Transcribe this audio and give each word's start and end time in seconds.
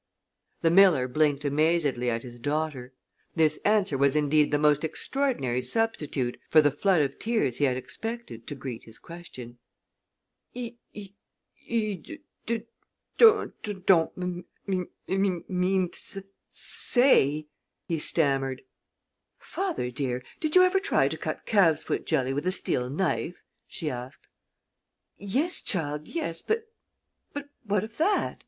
The 0.63 0.71
miller 0.71 1.07
blinked 1.07 1.45
amazedly 1.45 2.09
at 2.09 2.23
his 2.23 2.39
daughter. 2.39 2.91
This 3.35 3.59
answer 3.59 3.99
was 3.99 4.15
indeed 4.15 4.49
the 4.49 4.57
most 4.57 4.83
extraordinary 4.83 5.61
substitute 5.61 6.39
for 6.49 6.59
the 6.59 6.71
floods 6.71 7.05
of 7.05 7.19
tears 7.19 7.57
he 7.59 7.65
had 7.65 7.77
expected 7.77 8.47
to 8.47 8.55
greet 8.55 8.85
his 8.85 8.97
question. 8.97 9.59
"You 10.53 10.71
you 10.91 11.09
you 11.67 12.17
dud 12.47 13.53
don't 13.85 14.11
m 14.17 14.45
m 14.67 14.89
mean 15.47 15.89
to 15.91 15.99
sus 15.99 16.23
say" 16.49 17.45
he 17.87 17.99
stammered. 17.99 18.63
"Father, 19.37 19.91
dear, 19.91 20.23
did 20.39 20.55
you 20.55 20.63
ever 20.63 20.79
try 20.79 21.09
to 21.09 21.15
cut 21.15 21.45
calves 21.45 21.83
foot 21.83 22.07
jelly 22.07 22.33
with 22.33 22.47
a 22.47 22.51
steel 22.51 22.89
knife?" 22.89 23.43
she 23.67 23.91
asked. 23.91 24.27
"Yes, 25.19 25.61
child, 25.61 26.07
yes 26.07 26.41
but 26.41 26.65
what 27.67 27.83
of 27.83 27.97
that?" 27.97 28.39